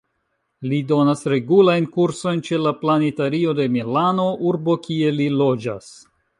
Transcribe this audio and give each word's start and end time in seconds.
Li 0.69 0.77
donas 0.91 1.21
regulajn 1.33 1.85
kursojn 1.97 2.41
ĉe 2.49 2.59
la 2.63 2.73
Planetario 2.81 3.55
de 3.61 3.69
Milano, 3.79 4.27
urbo 4.53 4.81
kie 4.89 5.15
li 5.23 5.33
loĝas. 5.39 5.97